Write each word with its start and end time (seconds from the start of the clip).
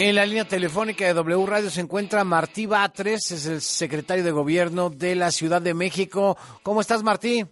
En 0.00 0.14
la 0.14 0.24
línea 0.24 0.44
telefónica 0.44 1.06
de 1.06 1.12
W 1.12 1.44
Radio 1.44 1.70
se 1.70 1.80
encuentra 1.80 2.22
Martí 2.22 2.66
Batres, 2.66 3.32
es 3.32 3.48
el 3.48 3.60
secretario 3.60 4.22
de 4.22 4.30
Gobierno 4.30 4.90
de 4.90 5.16
la 5.16 5.32
Ciudad 5.32 5.60
de 5.60 5.74
México. 5.74 6.36
¿Cómo 6.62 6.80
estás, 6.80 7.02
Martí? 7.02 7.42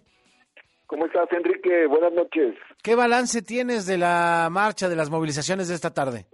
¿Cómo 0.85 1.07
estás, 1.07 1.29
Enrique? 1.33 1.87
Buenas 1.87 2.13
noches. 2.13 2.55
¿Qué 2.81 2.95
balance 2.95 3.41
tienes 3.41 3.85
de 3.85 3.97
la 3.97 4.47
marcha, 4.49 4.87
de 4.87 4.95
las 4.95 5.09
movilizaciones 5.09 5.67
de 5.67 5.75
esta 5.75 5.93
tarde? 5.93 6.25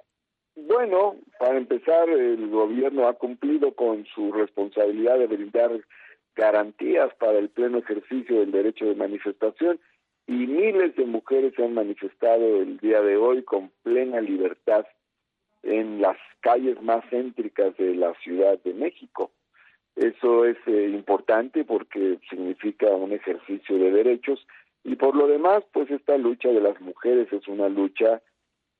Bueno, 0.55 1.15
para 1.39 1.57
empezar, 1.57 2.07
el 2.07 2.48
gobierno 2.48 3.07
ha 3.07 3.14
cumplido 3.14 3.73
con 3.73 4.05
su 4.14 4.32
responsabilidad 4.32 5.18
de 5.18 5.25
brindar 5.25 5.71
garantías 6.36 7.11
para 7.16 7.39
el 7.39 7.50
pleno 7.50 7.80
ejercicio 7.80 8.41
del 8.41 8.52
derecho 8.52 8.86
de 8.86 8.93
manifestación 8.93 9.80
y 10.27 10.34
miles 10.34 10.95
de 10.95 11.05
mujeres 11.05 11.54
se 11.55 11.66
han 11.66 11.73
manifestado 11.73 12.61
el 12.61 12.77
día 12.77 13.02
de 13.02 13.18
hoy 13.18 13.41
con 13.41 13.71
plena 13.82 14.21
libertad 14.21 14.86
en 15.64 16.02
las 16.02 16.18
calles 16.41 16.82
más 16.82 17.04
céntricas 17.09 17.75
de 17.77 17.96
la 17.96 18.14
Ciudad 18.15 18.60
de 18.64 18.74
México. 18.74 19.32
Eso 19.96 20.46
es 20.46 20.57
eh, 20.68 20.89
importante 20.93 21.64
porque 21.64 22.19
significa 22.29 22.88
un 22.88 23.14
ejercicio 23.14 23.78
de 23.78 23.91
derechos 23.91 24.46
y 24.83 24.96
por 24.96 25.15
lo 25.15 25.28
demás, 25.28 25.64
pues 25.71 25.89
esta 25.89 26.18
lucha 26.18 26.50
de 26.50 26.61
las 26.61 26.79
mujeres 26.82 27.32
es 27.32 27.47
una 27.47 27.69
lucha 27.69 28.21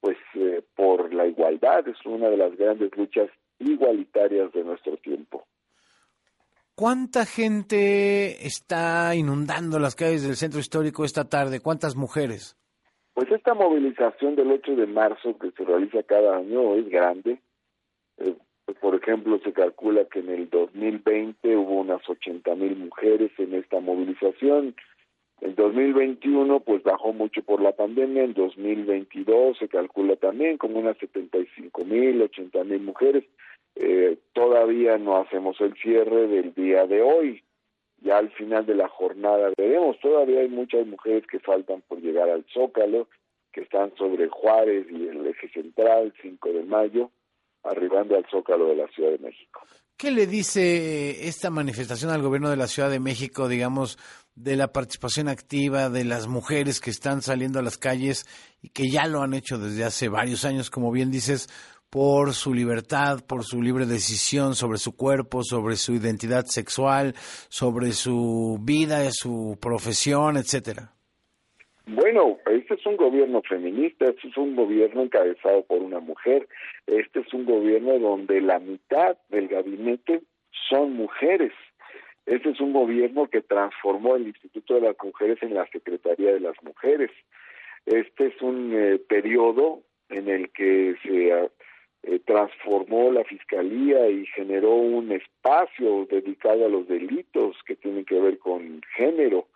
pues 0.02 0.18
eh, 0.36 0.62
por 0.76 1.14
la 1.14 1.26
igualdad, 1.26 1.88
es 1.88 2.06
una 2.06 2.28
de 2.28 2.36
las 2.36 2.56
grandes 2.58 2.92
luchas 2.98 3.30
igualitarias 3.60 4.52
de 4.52 4.64
nuestro 4.64 4.98
tiempo. 4.98 5.46
¿Cuánta 6.76 7.26
gente 7.26 8.46
está 8.46 9.16
inundando 9.16 9.80
las 9.80 9.96
calles 9.96 10.24
del 10.24 10.36
centro 10.36 10.60
histórico 10.60 11.06
esta 11.06 11.30
tarde? 11.30 11.62
¿Cuántas 11.62 11.96
mujeres? 11.96 12.58
Pues 13.14 13.32
esta 13.32 13.54
movilización 13.54 14.36
del 14.36 14.52
8 14.52 14.76
de 14.76 14.88
marzo 14.88 15.38
que 15.38 15.52
se 15.52 15.64
realiza 15.64 16.04
cada 16.04 16.38
año 16.38 16.76
es 16.76 16.90
grande. 16.90 17.40
Eh, 18.18 18.36
pues, 18.66 18.78
por 18.80 18.96
ejemplo, 18.96 19.40
se 19.44 19.54
calcula 19.54 20.06
que 20.06 20.20
en 20.20 20.30
el 20.30 20.50
2020 20.50 21.56
hubo 21.56 21.82
unas 21.82 22.08
80 22.10 22.56
mil 22.56 22.76
mujeres 22.76 23.32
en 23.38 23.54
esta 23.54 23.80
movilización. 23.80 24.76
En 25.42 25.56
2021 25.56 26.62
pues 26.62 26.84
bajó 26.84 27.12
mucho 27.12 27.44
por 27.44 27.62
la 27.62 27.74
pandemia, 27.74 28.24
en 28.24 28.34
2022 28.34 29.58
se 29.58 29.68
calcula 29.68 30.16
también 30.16 30.58
como 30.58 30.80
unas 30.80 30.98
75 31.00 31.84
mil, 31.84 32.22
80 32.22 32.64
mil 32.64 32.82
mujeres. 32.82 33.26
Eh, 33.76 34.18
todavía 34.32 34.98
no 34.98 35.18
hacemos 35.18 35.60
el 35.60 35.74
cierre 35.76 36.28
del 36.28 36.54
día 36.54 36.88
de 36.88 37.02
hoy. 37.02 37.44
Ya 38.04 38.18
al 38.18 38.30
final 38.32 38.66
de 38.66 38.76
la 38.76 38.90
jornada 38.90 39.50
veremos, 39.58 39.98
todavía 40.00 40.42
hay 40.42 40.50
muchas 40.50 40.86
mujeres 40.86 41.24
que 41.26 41.40
faltan 41.40 41.82
por 41.88 42.02
llegar 42.02 42.30
al 42.30 42.46
Zócalo, 42.54 43.08
que 43.54 43.62
están 43.62 43.96
sobre 43.96 44.28
Juárez 44.28 44.88
y 44.90 45.08
el 45.08 45.26
eje 45.26 45.48
central, 45.50 46.14
5 46.22 46.50
de 46.50 46.64
mayo, 46.64 47.12
arribando 47.64 48.18
al 48.18 48.26
Zócalo 48.30 48.68
de 48.68 48.76
la 48.76 48.88
Ciudad 48.90 49.12
de 49.12 49.20
México. 49.20 49.62
¿Qué 49.96 50.12
le 50.12 50.28
dice 50.28 51.28
esta 51.28 51.50
manifestación 51.50 52.12
al 52.12 52.22
gobierno 52.22 52.50
de 52.50 52.58
la 52.58 52.68
Ciudad 52.68 52.90
de 52.90 53.00
México, 53.00 53.48
digamos, 53.48 53.98
de 54.36 54.58
la 54.58 54.74
participación 54.74 55.30
activa 55.30 55.90
de 55.90 56.04
las 56.04 56.28
mujeres 56.28 56.82
que 56.82 56.90
están 56.90 57.22
saliendo 57.22 57.60
a 57.60 57.62
las 57.62 57.78
calles 57.78 58.26
y 58.62 58.70
que 58.70 58.90
ya 58.90 59.08
lo 59.08 59.22
han 59.22 59.34
hecho 59.34 59.58
desde 59.58 59.86
hace 59.86 60.10
varios 60.10 60.44
años, 60.44 60.70
como 60.70 60.92
bien 60.92 61.12
dices, 61.12 61.48
por 61.94 62.34
su 62.34 62.56
libertad, 62.56 63.20
por 63.30 63.44
su 63.44 63.62
libre 63.62 63.86
decisión 63.86 64.56
sobre 64.56 64.80
su 64.80 64.98
cuerpo, 64.98 65.44
sobre 65.44 65.76
su 65.76 65.94
identidad 65.94 66.46
sexual, 66.46 67.14
sobre 67.50 67.92
su 67.92 68.58
vida, 68.60 68.98
su 69.12 69.60
profesión, 69.62 70.38
etcétera? 70.38 70.90
Bueno, 71.86 72.40
este 72.50 72.74
es 72.74 72.86
un 72.88 72.98
gobierno 72.98 73.44
feminista, 73.48 74.08
este 74.08 74.28
es 74.28 74.38
un 74.38 74.56
gobierno 74.56 75.04
encabezado 75.04 75.62
por 75.66 75.84
una 75.84 76.00
mujer, 76.00 76.48
este 76.88 77.20
es 77.20 77.32
un 77.32 77.46
gobierno 77.46 78.00
donde 78.00 78.42
la 78.42 78.58
mitad 78.58 79.16
del 79.30 79.48
gabinete 79.48 80.24
son 80.68 80.94
mujeres. 80.94 81.52
Este 82.26 82.50
es 82.50 82.60
un 82.60 82.74
gobierno 82.74 83.28
que 83.28 83.42
transformó 83.42 84.16
el 84.16 84.30
Instituto 84.30 84.74
de 84.74 84.82
las 84.82 84.96
Mujeres 85.04 85.38
en 85.44 85.54
la 85.54 85.68
Secretaría 85.68 86.34
de 86.34 86.40
las 86.40 86.56
Mujeres. 86.64 87.12
Este 87.86 88.28
es 88.28 88.42
un 88.42 88.72
eh, 88.74 88.98
periodo 88.98 89.82
en 90.10 90.28
el 90.28 90.50
que 90.52 90.96
se 91.04 91.34
eh, 92.04 92.20
transformó 92.26 93.12
la 93.12 93.24
fiscalía 93.24 94.10
y 94.10 94.26
generó 94.28 94.72
un 94.76 95.12
espacio 95.12 96.06
dedicado 96.10 96.66
a 96.66 96.70
los 96.70 96.88
delitos 96.88 97.56
que 97.66 97.76
tienen 97.76 98.06
que 98.06 98.20
ver 98.20 98.38
con 98.40 98.82
género. 98.96 99.48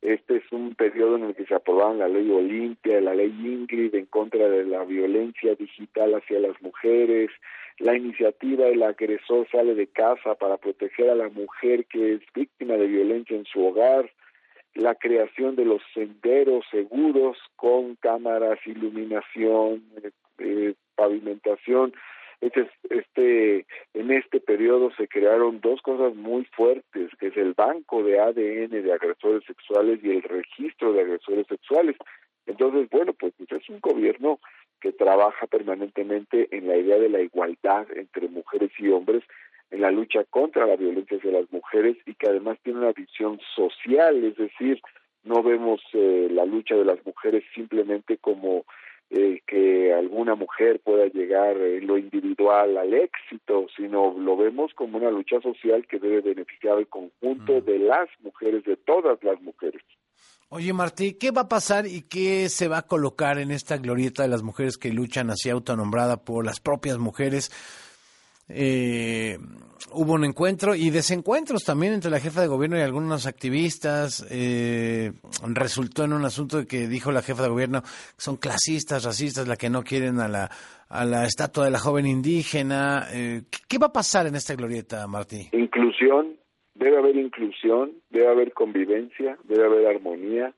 Este 0.00 0.38
es 0.38 0.52
un 0.52 0.74
periodo 0.74 1.16
en 1.16 1.24
el 1.24 1.34
que 1.34 1.44
se 1.44 1.54
aprobaron 1.54 1.98
la 1.98 2.08
ley 2.08 2.28
Olimpia, 2.30 3.00
la 3.00 3.14
ley 3.14 3.28
Ingrid 3.28 3.94
en 3.94 4.06
contra 4.06 4.48
de 4.48 4.64
la 4.64 4.84
violencia 4.84 5.54
digital 5.54 6.14
hacia 6.14 6.40
las 6.40 6.60
mujeres, 6.60 7.30
la 7.78 7.96
iniciativa 7.96 8.66
El 8.66 8.82
agresor 8.82 9.48
sale 9.50 9.74
de 9.74 9.86
casa 9.86 10.34
para 10.34 10.56
proteger 10.56 11.10
a 11.10 11.14
la 11.14 11.28
mujer 11.28 11.86
que 11.86 12.14
es 12.14 12.20
víctima 12.34 12.74
de 12.74 12.86
violencia 12.86 13.36
en 13.36 13.44
su 13.44 13.64
hogar, 13.64 14.10
la 14.74 14.94
creación 14.94 15.56
de 15.56 15.64
los 15.64 15.82
senderos 15.94 16.64
seguros 16.70 17.36
con 17.56 17.96
cámaras, 17.96 18.58
iluminación, 18.66 19.84
eh, 20.38 20.74
pavimentación. 20.94 21.92
Este, 22.40 22.68
este, 22.90 23.66
en 23.94 24.10
este 24.10 24.40
periodo 24.40 24.90
se 24.96 25.06
crearon 25.06 25.60
dos 25.60 25.80
cosas 25.80 26.14
muy 26.16 26.44
fuertes, 26.46 27.10
que 27.20 27.28
es 27.28 27.36
el 27.36 27.54
banco 27.54 28.02
de 28.02 28.18
ADN 28.18 28.70
de 28.70 28.92
agresores 28.92 29.44
sexuales 29.44 30.00
y 30.02 30.10
el 30.10 30.22
registro 30.22 30.92
de 30.92 31.02
agresores 31.02 31.46
sexuales. 31.46 31.96
Entonces, 32.46 32.88
bueno, 32.90 33.12
pues, 33.12 33.32
pues 33.38 33.52
es 33.52 33.68
un 33.68 33.78
gobierno 33.80 34.40
que 34.80 34.92
trabaja 34.92 35.46
permanentemente 35.46 36.48
en 36.50 36.66
la 36.66 36.76
idea 36.76 36.98
de 36.98 37.08
la 37.08 37.20
igualdad 37.20 37.86
entre 37.94 38.28
mujeres 38.28 38.72
y 38.78 38.88
hombres, 38.88 39.22
en 39.70 39.80
la 39.80 39.92
lucha 39.92 40.24
contra 40.24 40.66
la 40.66 40.76
violencia 40.76 41.18
hacia 41.18 41.30
las 41.30 41.50
mujeres 41.52 41.96
y 42.04 42.14
que 42.14 42.28
además 42.28 42.58
tiene 42.64 42.80
una 42.80 42.92
visión 42.92 43.38
social, 43.54 44.22
es 44.24 44.36
decir, 44.36 44.80
no 45.22 45.42
vemos 45.42 45.80
eh, 45.92 46.28
la 46.30 46.44
lucha 46.44 46.74
de 46.74 46.84
las 46.84 47.04
mujeres 47.06 47.44
simplemente 47.54 48.18
como 48.18 48.64
eh, 49.14 49.42
que 49.46 49.92
alguna 49.92 50.34
mujer 50.34 50.80
pueda 50.82 51.04
llegar 51.04 51.58
en 51.58 51.86
lo 51.86 51.98
individual 51.98 52.78
al 52.78 52.94
éxito, 52.94 53.66
sino 53.76 54.18
lo 54.18 54.38
vemos 54.38 54.72
como 54.74 54.96
una 54.96 55.10
lucha 55.10 55.38
social 55.42 55.86
que 55.86 55.98
debe 55.98 56.22
beneficiar 56.22 56.78
al 56.78 56.88
conjunto 56.88 57.60
de 57.60 57.78
las 57.78 58.08
mujeres, 58.22 58.64
de 58.64 58.76
todas 58.76 59.22
las 59.22 59.38
mujeres. 59.42 59.82
Oye, 60.48 60.72
Martí, 60.72 61.18
¿qué 61.18 61.30
va 61.30 61.42
a 61.42 61.48
pasar 61.48 61.86
y 61.86 62.08
qué 62.08 62.48
se 62.48 62.68
va 62.68 62.78
a 62.78 62.86
colocar 62.86 63.38
en 63.38 63.50
esta 63.50 63.76
glorieta 63.76 64.22
de 64.22 64.30
las 64.30 64.42
mujeres 64.42 64.78
que 64.78 64.90
luchan 64.90 65.28
así 65.28 65.50
autonombrada 65.50 66.24
por 66.24 66.46
las 66.46 66.60
propias 66.60 66.96
mujeres? 66.96 67.50
Eh, 68.54 69.38
hubo 69.92 70.14
un 70.14 70.24
encuentro 70.24 70.74
y 70.74 70.90
desencuentros 70.90 71.64
también 71.64 71.94
entre 71.94 72.10
la 72.10 72.20
jefa 72.20 72.40
de 72.40 72.46
gobierno 72.46 72.78
y 72.78 72.82
algunos 72.82 73.26
activistas. 73.26 74.26
Eh, 74.30 75.12
resultó 75.48 76.04
en 76.04 76.12
un 76.12 76.24
asunto 76.24 76.66
que 76.66 76.86
dijo 76.86 77.12
la 77.12 77.22
jefa 77.22 77.42
de 77.42 77.48
gobierno 77.48 77.82
son 78.16 78.36
clasistas, 78.36 79.04
racistas, 79.04 79.48
la 79.48 79.56
que 79.56 79.70
no 79.70 79.82
quieren 79.82 80.20
a 80.20 80.28
la, 80.28 80.50
a 80.88 81.04
la 81.04 81.24
estatua 81.24 81.64
de 81.64 81.70
la 81.70 81.78
joven 81.78 82.06
indígena. 82.06 83.08
Eh, 83.12 83.42
¿Qué 83.68 83.78
va 83.78 83.88
a 83.88 83.92
pasar 83.92 84.26
en 84.26 84.36
esta 84.36 84.54
glorieta, 84.54 85.06
Martí? 85.06 85.48
Inclusión, 85.52 86.36
debe 86.74 86.98
haber 86.98 87.16
inclusión, 87.16 87.92
debe 88.10 88.28
haber 88.28 88.52
convivencia, 88.52 89.38
debe 89.44 89.64
haber 89.64 89.86
armonía, 89.86 90.54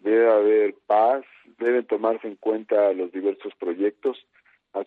debe 0.00 0.30
haber 0.30 0.74
paz, 0.86 1.24
deben 1.58 1.86
tomarse 1.86 2.28
en 2.28 2.36
cuenta 2.36 2.92
los 2.92 3.12
diversos 3.12 3.52
proyectos 3.58 4.16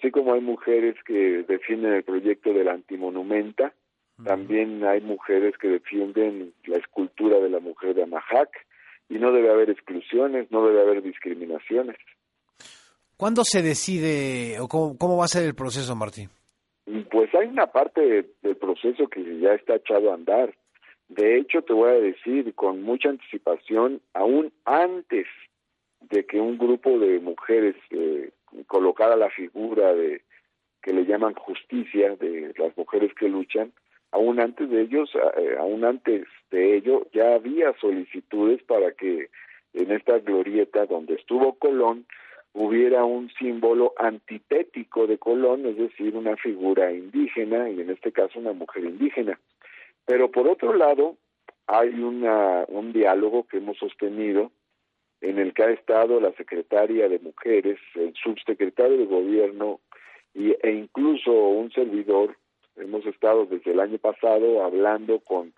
Así 0.01 0.09
como 0.09 0.33
hay 0.33 0.41
mujeres 0.41 0.95
que 1.05 1.43
defienden 1.47 1.93
el 1.93 2.03
proyecto 2.03 2.51
de 2.53 2.63
la 2.63 2.73
antimonumenta, 2.73 3.71
también 4.25 4.83
hay 4.83 4.99
mujeres 4.99 5.55
que 5.59 5.67
defienden 5.67 6.53
la 6.65 6.77
escultura 6.77 7.39
de 7.39 7.51
la 7.51 7.59
mujer 7.59 7.93
de 7.93 8.01
Amajac 8.01 8.49
y 9.09 9.19
no 9.19 9.31
debe 9.31 9.51
haber 9.51 9.69
exclusiones, 9.69 10.49
no 10.49 10.65
debe 10.65 10.81
haber 10.81 11.03
discriminaciones. 11.03 11.97
¿Cuándo 13.15 13.43
se 13.43 13.61
decide 13.61 14.59
o 14.59 14.67
cómo, 14.67 15.17
va 15.17 15.25
a 15.25 15.27
ser 15.27 15.43
el 15.43 15.53
proceso, 15.53 15.95
Martín? 15.95 16.29
Pues 17.11 17.29
hay 17.35 17.45
una 17.45 17.67
parte 17.67 18.25
del 18.41 18.55
proceso 18.55 19.07
que 19.07 19.39
ya 19.39 19.53
está 19.53 19.75
echado 19.75 20.09
a 20.09 20.15
andar. 20.15 20.55
De 21.09 21.37
hecho, 21.37 21.61
te 21.61 21.73
voy 21.73 21.91
a 21.91 22.01
decir 22.01 22.55
con 22.55 22.81
mucha 22.81 23.09
anticipación, 23.09 24.01
aún 24.15 24.51
antes 24.65 25.27
de 26.09 26.25
que 26.25 26.39
un 26.39 26.57
grupo 26.57 26.97
de 26.97 27.19
mujeres 27.19 27.75
eh, 27.91 28.31
colocara 28.67 29.15
la 29.15 29.29
figura 29.29 29.93
de 29.93 30.21
que 30.81 30.93
le 30.93 31.05
llaman 31.05 31.35
justicia 31.35 32.15
de 32.15 32.53
las 32.57 32.75
mujeres 32.75 33.13
que 33.13 33.29
luchan, 33.29 33.71
aún 34.11 34.39
antes 34.39 34.69
de 34.69 34.81
ellos, 34.81 35.11
eh, 35.37 35.55
aún 35.59 35.85
antes 35.85 36.25
de 36.49 36.77
ello, 36.77 37.07
ya 37.13 37.35
había 37.35 37.73
solicitudes 37.79 38.63
para 38.63 38.91
que 38.93 39.29
en 39.73 39.91
esta 39.91 40.19
glorieta 40.19 40.85
donde 40.85 41.15
estuvo 41.15 41.53
Colón 41.53 42.05
hubiera 42.53 43.05
un 43.05 43.29
símbolo 43.39 43.93
antitético 43.97 45.07
de 45.07 45.17
Colón, 45.17 45.65
es 45.65 45.77
decir, 45.77 46.15
una 46.15 46.35
figura 46.35 46.91
indígena 46.91 47.69
y 47.69 47.79
en 47.79 47.89
este 47.89 48.11
caso 48.11 48.39
una 48.39 48.53
mujer 48.53 48.83
indígena. 48.83 49.39
Pero 50.05 50.29
por 50.29 50.49
otro 50.49 50.73
lado, 50.73 51.15
hay 51.67 51.89
una, 51.89 52.65
un 52.67 52.91
diálogo 52.91 53.47
que 53.47 53.57
hemos 53.57 53.77
sostenido 53.77 54.51
en 55.21 55.37
el 55.37 55.53
que 55.53 55.63
ha 55.63 55.71
estado 55.71 56.19
la 56.19 56.31
secretaria 56.33 57.07
de 57.07 57.19
Mujeres, 57.19 57.79
el 57.95 58.13
subsecretario 58.15 58.97
de 58.97 59.05
Gobierno 59.05 59.79
y, 60.33 60.51
e 60.61 60.71
incluso 60.71 61.31
un 61.31 61.71
servidor, 61.71 62.35
hemos 62.75 63.05
estado 63.05 63.45
desde 63.45 63.71
el 63.71 63.79
año 63.79 63.97
pasado 63.99 64.63
hablando 64.63 65.19
con 65.19 65.53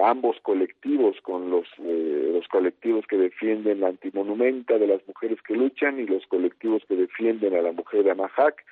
ambos 0.00 0.36
colectivos, 0.42 1.16
con 1.22 1.50
los, 1.50 1.66
eh, 1.78 2.30
los 2.32 2.46
colectivos 2.46 3.04
que 3.08 3.16
defienden 3.16 3.80
la 3.80 3.88
antimonumenta 3.88 4.78
de 4.78 4.86
las 4.86 5.06
mujeres 5.08 5.42
que 5.42 5.54
luchan 5.54 5.98
y 5.98 6.06
los 6.06 6.24
colectivos 6.26 6.84
que 6.88 6.94
defienden 6.94 7.56
a 7.56 7.62
la 7.62 7.72
mujer 7.72 8.04
de 8.04 8.12
Amajac, 8.12 8.64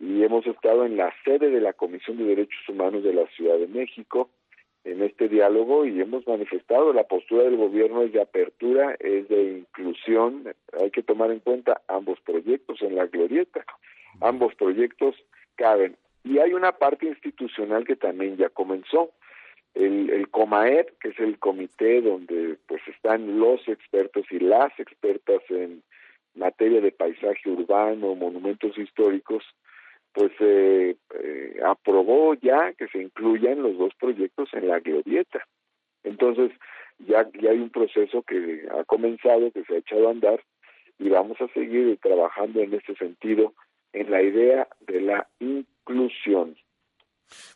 y 0.00 0.24
hemos 0.24 0.46
estado 0.46 0.84
en 0.84 0.96
la 0.96 1.14
sede 1.24 1.50
de 1.50 1.60
la 1.60 1.72
Comisión 1.72 2.18
de 2.18 2.24
Derechos 2.24 2.68
Humanos 2.68 3.02
de 3.02 3.14
la 3.14 3.26
Ciudad 3.28 3.58
de 3.58 3.68
México 3.68 4.28
en 4.86 5.02
este 5.02 5.28
diálogo 5.28 5.84
y 5.84 6.00
hemos 6.00 6.26
manifestado 6.28 6.92
la 6.92 7.04
postura 7.04 7.42
del 7.42 7.56
gobierno 7.56 8.02
es 8.02 8.12
de 8.12 8.22
apertura, 8.22 8.96
es 9.00 9.28
de 9.28 9.58
inclusión, 9.58 10.44
hay 10.80 10.90
que 10.92 11.02
tomar 11.02 11.32
en 11.32 11.40
cuenta 11.40 11.82
ambos 11.88 12.20
proyectos 12.20 12.80
en 12.82 12.94
la 12.94 13.06
glorieta, 13.06 13.64
ambos 14.20 14.54
proyectos 14.54 15.16
caben. 15.56 15.96
Y 16.22 16.38
hay 16.38 16.52
una 16.52 16.72
parte 16.72 17.06
institucional 17.06 17.84
que 17.84 17.96
también 17.96 18.36
ya 18.36 18.48
comenzó, 18.48 19.10
el, 19.74 20.08
el 20.08 20.28
COMAEP, 20.30 20.98
que 21.00 21.08
es 21.08 21.18
el 21.18 21.38
comité 21.38 22.00
donde 22.00 22.56
pues 22.66 22.80
están 22.88 23.38
los 23.40 23.66
expertos 23.68 24.24
y 24.30 24.38
las 24.38 24.72
expertas 24.78 25.42
en 25.50 25.82
materia 26.34 26.80
de 26.80 26.92
paisaje 26.92 27.50
urbano, 27.50 28.14
monumentos 28.14 28.78
históricos, 28.78 29.42
pues 30.16 30.32
eh, 30.40 30.96
eh, 31.22 31.60
aprobó 31.62 32.32
ya 32.32 32.72
que 32.72 32.88
se 32.88 33.02
incluyan 33.02 33.62
los 33.62 33.76
dos 33.76 33.92
proyectos 34.00 34.48
en 34.54 34.68
la 34.68 34.80
glorieta. 34.80 35.46
Entonces, 36.04 36.52
ya, 37.00 37.28
ya 37.38 37.50
hay 37.50 37.58
un 37.58 37.68
proceso 37.68 38.22
que 38.22 38.66
ha 38.74 38.82
comenzado, 38.84 39.50
que 39.50 39.62
se 39.64 39.74
ha 39.74 39.78
echado 39.78 40.08
a 40.08 40.12
andar, 40.12 40.42
y 40.98 41.10
vamos 41.10 41.38
a 41.42 41.48
seguir 41.48 41.98
trabajando 41.98 42.60
en 42.60 42.72
este 42.72 42.94
sentido, 42.94 43.52
en 43.92 44.10
la 44.10 44.22
idea 44.22 44.66
de 44.86 45.02
la 45.02 45.28
inclusión. 45.38 46.56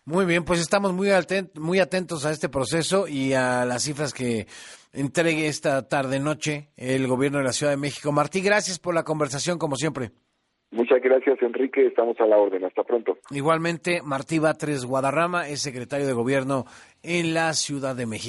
Muy 0.05 0.27
bien, 0.27 0.45
pues 0.45 0.61
estamos 0.61 0.93
muy, 0.93 1.09
muy 1.55 1.79
atentos 1.79 2.27
a 2.27 2.31
este 2.31 2.51
proceso 2.51 3.09
y 3.09 3.33
a 3.33 3.65
las 3.65 3.85
cifras 3.85 4.13
que 4.13 4.47
entregue 4.93 5.47
esta 5.47 5.89
tarde-noche 5.89 6.69
el 6.77 7.07
gobierno 7.07 7.39
de 7.39 7.45
la 7.45 7.53
Ciudad 7.53 7.73
de 7.73 7.79
México. 7.79 8.13
Martí, 8.13 8.43
gracias 8.43 8.79
por 8.79 8.95
la 8.95 9.03
conversación, 9.03 9.59
como 9.59 9.77
siempre. 9.77 10.11
Muchas 10.73 11.03
gracias, 11.03 11.43
Enrique. 11.43 11.87
Estamos 11.87 12.19
a 12.21 12.27
la 12.27 12.37
orden. 12.37 12.65
Hasta 12.65 12.85
pronto. 12.85 13.19
Igualmente, 13.31 14.03
Martí 14.03 14.39
Batres 14.39 14.85
Guadarrama 14.85 15.49
es 15.49 15.61
secretario 15.61 16.07
de 16.07 16.13
Gobierno 16.13 16.65
en 17.03 17.35
la 17.35 17.53
Ciudad 17.55 17.97
de 17.97 18.07
México. 18.07 18.29